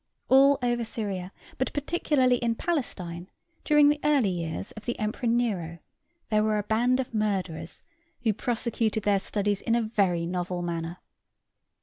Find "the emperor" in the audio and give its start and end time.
4.85-5.29